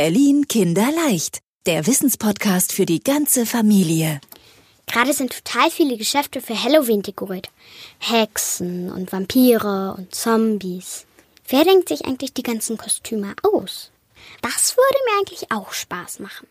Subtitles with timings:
[0.00, 4.20] Berlin Kinderleicht, der Wissenspodcast für die ganze Familie.
[4.86, 7.50] Gerade sind total viele Geschäfte für Halloween dekoriert.
[7.98, 11.04] Hexen und Vampire und Zombies.
[11.48, 13.90] Wer denkt sich eigentlich die ganzen Kostüme aus?
[14.40, 16.46] Das würde mir eigentlich auch Spaß machen.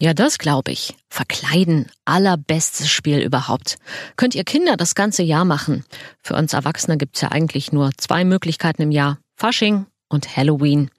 [0.00, 0.96] Ja, das glaube ich.
[1.10, 3.76] Verkleiden, allerbestes Spiel überhaupt.
[4.16, 5.84] Könnt ihr Kinder das ganze Jahr machen.
[6.24, 9.20] Für uns Erwachsene gibt's ja eigentlich nur zwei Möglichkeiten im Jahr.
[9.36, 10.90] Fasching und Halloween.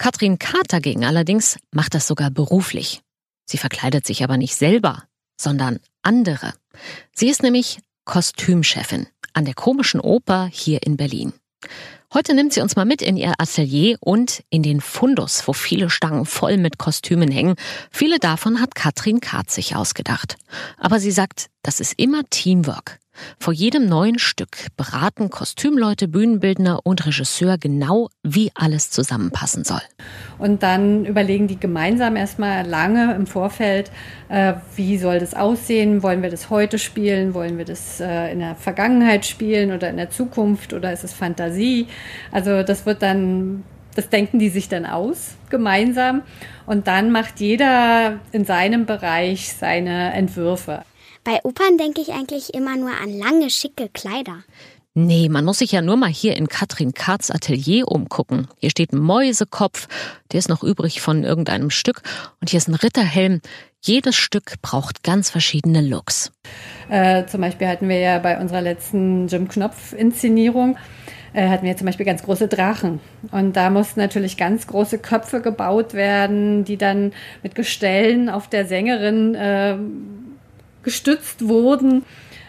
[0.00, 3.02] Katrin Kath dagegen allerdings macht das sogar beruflich.
[3.44, 5.04] Sie verkleidet sich aber nicht selber,
[5.38, 6.54] sondern andere.
[7.14, 11.34] Sie ist nämlich Kostümchefin an der Komischen Oper hier in Berlin.
[12.12, 15.90] Heute nimmt sie uns mal mit in ihr Atelier und in den Fundus, wo viele
[15.90, 17.54] Stangen voll mit Kostümen hängen.
[17.92, 20.36] Viele davon hat Katrin Katz sich ausgedacht.
[20.76, 22.98] Aber sie sagt, das ist immer Teamwork.
[23.38, 29.80] Vor jedem neuen Stück beraten Kostümleute, Bühnenbildner und Regisseur genau, wie alles zusammenpassen soll.
[30.38, 33.90] Und dann überlegen die gemeinsam erstmal lange im Vorfeld,
[34.28, 36.02] äh, wie soll das aussehen?
[36.02, 37.34] Wollen wir das heute spielen?
[37.34, 41.12] Wollen wir das äh, in der Vergangenheit spielen oder in der Zukunft oder ist es
[41.12, 41.88] Fantasie?
[42.30, 46.22] Also das wird dann das denken die sich dann aus gemeinsam
[46.66, 50.82] und dann macht jeder in seinem Bereich seine Entwürfe.
[51.24, 54.42] Bei Opern denke ich eigentlich immer nur an lange, schicke Kleider.
[54.94, 58.48] Nee, man muss sich ja nur mal hier in Katrin Katz Atelier umgucken.
[58.58, 59.86] Hier steht ein Mäusekopf,
[60.32, 62.02] der ist noch übrig von irgendeinem Stück.
[62.40, 63.40] Und hier ist ein Ritterhelm.
[63.82, 66.32] Jedes Stück braucht ganz verschiedene Looks.
[66.88, 70.78] Äh, zum Beispiel hatten wir ja bei unserer letzten Jim Knopf-Inszenierung äh,
[71.34, 73.00] hatten wir zum Beispiel ganz große Drachen.
[73.30, 78.66] Und da mussten natürlich ganz große Köpfe gebaut werden, die dann mit Gestellen auf der
[78.66, 79.76] Sängerin äh,
[80.82, 82.04] gestützt wurden.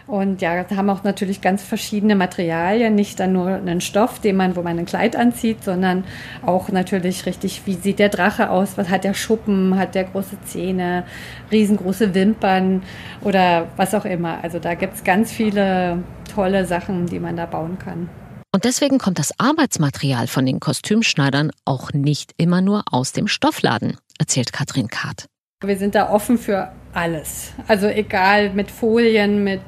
[0.08, 4.58] Und ja, haben auch natürlich ganz verschiedene Materialien, nicht dann nur einen Stoff, den man,
[4.58, 6.04] wo man ein Kleid anzieht, sondern
[6.46, 10.42] auch natürlich richtig, wie sieht der Drache aus, was hat der Schuppen, hat der große
[10.44, 11.06] Zähne,
[11.50, 12.84] riesengroße Wimpern
[13.22, 14.40] oder was auch immer.
[14.44, 16.00] Also da gibt es ganz viele
[16.34, 18.09] tolle Sachen, die man da bauen kann.
[18.53, 23.97] Und deswegen kommt das Arbeitsmaterial von den Kostümschneidern auch nicht immer nur aus dem Stoffladen,
[24.19, 25.28] erzählt Katrin Kahrt.
[25.63, 27.51] Wir sind da offen für alles.
[27.67, 29.62] Also egal mit Folien, mit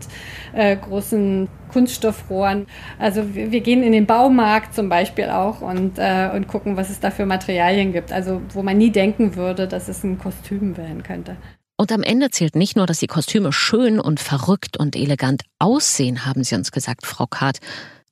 [0.52, 2.68] äh, großen Kunststoffrohren.
[3.00, 6.90] Also wir, wir, gehen in den Baumarkt zum Beispiel auch und, äh, und gucken, was
[6.90, 8.12] es da für Materialien gibt.
[8.12, 11.38] Also wo man nie denken würde, dass es ein Kostüm werden könnte.
[11.78, 16.26] Und am Ende zählt nicht nur, dass die Kostüme schön und verrückt und elegant aussehen,
[16.26, 17.60] haben Sie uns gesagt, Frau Kart.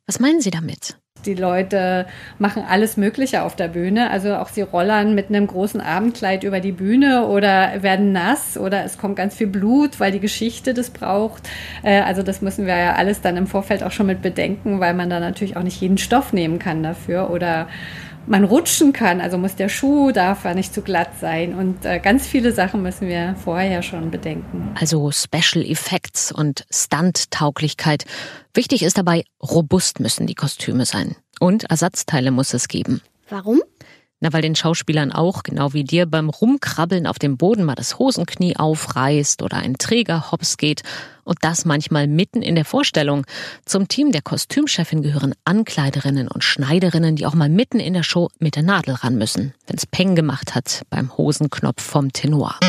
[0.07, 0.97] Was meinen Sie damit?
[1.25, 2.07] Die Leute
[2.39, 4.09] machen alles Mögliche auf der Bühne.
[4.09, 8.83] Also auch sie rollern mit einem großen Abendkleid über die Bühne oder werden nass oder
[8.83, 11.47] es kommt ganz viel Blut, weil die Geschichte das braucht.
[11.83, 14.95] Äh, also das müssen wir ja alles dann im Vorfeld auch schon mit bedenken, weil
[14.95, 17.67] man da natürlich auch nicht jeden Stoff nehmen kann dafür oder
[18.27, 21.99] man rutschen kann, also muss der Schuh darf ja nicht zu glatt sein und äh,
[21.99, 24.75] ganz viele Sachen müssen wir vorher schon bedenken.
[24.79, 28.05] Also Special Effects und Stunt-Tauglichkeit.
[28.53, 33.01] Wichtig ist dabei, robust müssen die Kostüme sein und Ersatzteile muss es geben.
[33.29, 33.61] Warum?
[34.23, 37.97] Na, weil den Schauspielern auch, genau wie dir, beim Rumkrabbeln auf dem Boden mal das
[37.97, 40.83] Hosenknie aufreißt oder ein Träger hops geht.
[41.23, 43.25] Und das manchmal mitten in der Vorstellung.
[43.65, 48.29] Zum Team der Kostümchefin gehören Ankleiderinnen und Schneiderinnen, die auch mal mitten in der Show
[48.37, 52.59] mit der Nadel ran müssen, wenn's Peng gemacht hat beim Hosenknopf vom Tenor.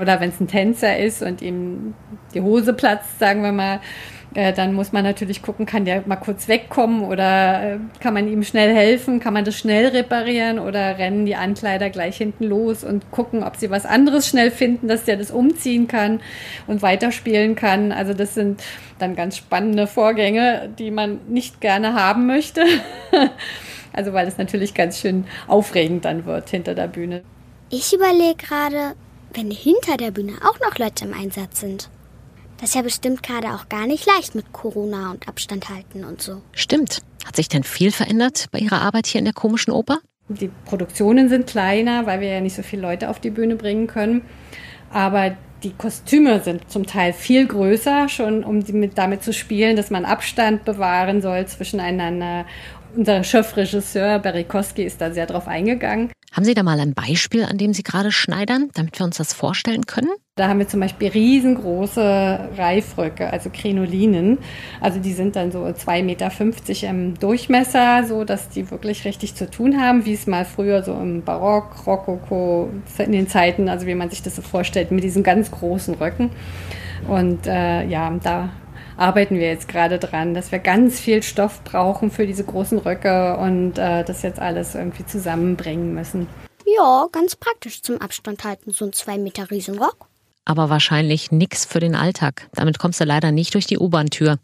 [0.00, 1.94] Oder wenn es ein Tänzer ist und ihm
[2.32, 3.80] die Hose platzt, sagen wir mal,
[4.34, 8.28] äh, dann muss man natürlich gucken, kann der mal kurz wegkommen oder äh, kann man
[8.28, 12.84] ihm schnell helfen, kann man das schnell reparieren oder rennen die Ankleider gleich hinten los
[12.84, 16.20] und gucken, ob sie was anderes schnell finden, dass der das umziehen kann
[16.68, 17.90] und weiterspielen kann.
[17.90, 18.62] Also das sind
[19.00, 22.64] dann ganz spannende Vorgänge, die man nicht gerne haben möchte.
[23.92, 27.22] also weil es natürlich ganz schön aufregend dann wird hinter der Bühne.
[27.68, 28.94] Ich überlege gerade,
[29.34, 31.90] wenn hinter der Bühne auch noch Leute im Einsatz sind.
[32.60, 36.20] Das ist ja bestimmt gerade auch gar nicht leicht mit Corona und Abstand halten und
[36.20, 36.42] so.
[36.52, 37.00] Stimmt.
[37.24, 40.00] Hat sich denn viel verändert bei Ihrer Arbeit hier in der komischen Oper?
[40.28, 43.86] Die Produktionen sind kleiner, weil wir ja nicht so viele Leute auf die Bühne bringen
[43.86, 44.22] können.
[44.92, 48.62] Aber die Kostüme sind zum Teil viel größer, schon um
[48.94, 52.44] damit zu spielen, dass man Abstand bewahren soll zwischeneinander.
[52.94, 56.10] Unser Chefregisseur Berikowski ist da sehr drauf eingegangen.
[56.32, 59.32] Haben Sie da mal ein Beispiel, an dem Sie gerade schneidern, damit wir uns das
[59.32, 60.10] vorstellen können?
[60.40, 64.38] Da haben wir zum Beispiel riesengroße Reifröcke, also Krinolinen.
[64.80, 66.30] Also die sind dann so 2,50 Meter
[66.88, 70.94] im Durchmesser, so dass die wirklich richtig zu tun haben, wie es mal früher so
[70.94, 75.22] im Barock, Rokoko, in den Zeiten, also wie man sich das so vorstellt, mit diesen
[75.22, 76.30] ganz großen Röcken.
[77.06, 78.48] Und äh, ja, da
[78.96, 83.36] arbeiten wir jetzt gerade dran, dass wir ganz viel Stoff brauchen für diese großen Röcke
[83.36, 86.28] und äh, das jetzt alles irgendwie zusammenbringen müssen.
[86.64, 90.09] Ja, ganz praktisch zum Abstand halten, so ein zwei Meter Riesenrock.
[90.44, 92.48] Aber wahrscheinlich nix für den Alltag.
[92.54, 94.38] Damit kommst du leider nicht durch die U-Bahn-Tür.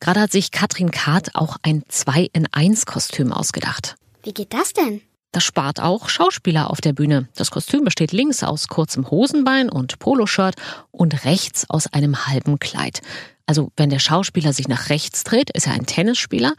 [0.00, 3.96] Gerade hat sich Katrin Kahrt auch ein 2 in 1 Kostüm ausgedacht.
[4.22, 5.00] Wie geht das denn?
[5.32, 7.28] Das spart auch Schauspieler auf der Bühne.
[7.34, 10.54] Das Kostüm besteht links aus kurzem Hosenbein und Poloshirt
[10.92, 13.02] und rechts aus einem halben Kleid.
[13.46, 16.54] Also wenn der Schauspieler sich nach rechts dreht, ist er ein Tennisspieler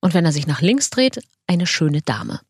[0.00, 2.40] und wenn er sich nach links dreht, eine schöne Dame.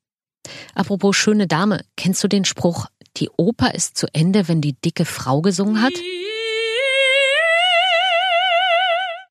[0.75, 2.87] Apropos schöne Dame, kennst du den Spruch,
[3.17, 5.93] die Oper ist zu Ende, wenn die dicke Frau gesungen hat?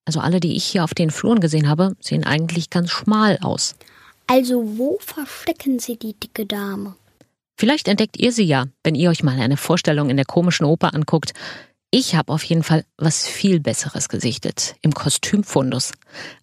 [0.06, 3.76] Also alle, die ich hier auf den Fluren gesehen habe, sehen eigentlich ganz schmal aus.
[4.26, 6.96] Also wo verstecken Sie die dicke Dame?
[7.60, 10.94] Vielleicht entdeckt ihr sie ja, wenn ihr euch mal eine Vorstellung in der komischen Oper
[10.94, 11.34] anguckt.
[11.90, 15.94] Ich habe auf jeden Fall was viel Besseres gesichtet im Kostümfundus.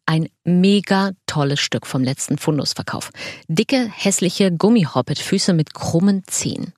[0.07, 3.11] Ein mega tolles Stück vom letzten Fundusverkauf.
[3.47, 6.73] Dicke, hässliche Gummihoppet-Füße mit krummen Zehen.